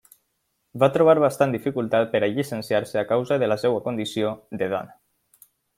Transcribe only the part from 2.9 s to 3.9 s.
a causa de la seua